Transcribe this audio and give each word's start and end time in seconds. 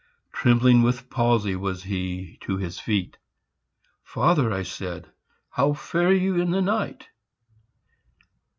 Trembling 0.33 0.81
with 0.81 1.11
palsy 1.11 1.55
was 1.55 1.83
he 1.83 2.39
to 2.41 2.57
his 2.57 2.79
feet. 2.79 3.17
"Father," 4.03 4.51
I 4.51 4.63
said, 4.63 5.11
"how 5.51 5.73
fare 5.73 6.11
you 6.11 6.37
in 6.41 6.49
the 6.49 6.59
night?" 6.59 7.09